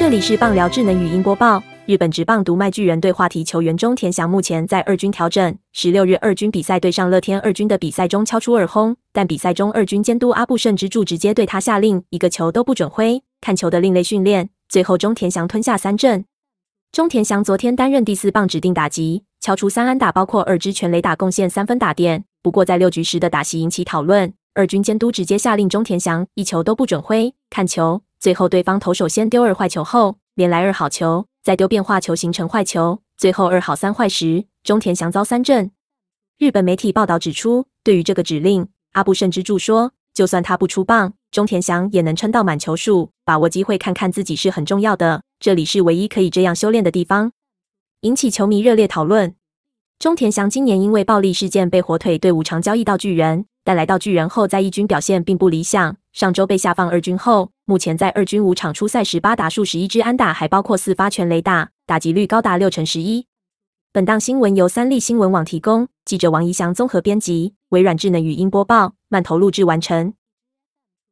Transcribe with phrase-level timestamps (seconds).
[0.00, 1.62] 这里是棒聊智能语音播报。
[1.84, 5.54] 日本职棒独卖巨人队话题球员中田翔目前在二军调整。
[5.74, 14.48] 十六日二军比赛对上乐天二军的比赛中敲出二轰，但比赛中二军监督阿部胜之助直接对他下令，一个球都不准挥，看球的另类训练。
[14.70, 16.24] 最后中田翔吞下三振。
[16.92, 22.24] 中田翔昨天担任第四棒指定打击，敲出三安打，包括二支全垒打，贡献三分打点。
[22.42, 28.00] 不过在六局时的打席引起讨论，二军监督直接下令中田翔一球都不准挥，看球。
[28.20, 31.26] 最后对方投手先丢二坏球后，连来二好球。
[31.42, 35.70] 再丢变化球形成坏球，最后二好三坏时，中田翔遭三振。
[36.36, 45.22] 日本媒体报道指出，对于这个指令，阿布甚至助说，就算他不出棒，中田翔也能撑到满球数，把握机会看看自己是很重要的。
[45.38, 47.32] 这里是唯一可以这样修炼的地方，
[48.02, 49.34] 引起球迷热烈讨论。
[49.98, 55.96] 中田翔今年因为暴力事件被火腿队无偿交易到巨人，但来到巨人后，在一军表现并不理想。
[56.12, 63.26] 上周被下放二军后，目前在二军五场出赛十八打数十一支安打，还包括四发全雷打，打击率高达六成十一。
[63.92, 70.14] 本档新闻由三立新闻网提供，记者王怡翔综合编辑，微软智能语音播报，慢投录制完成。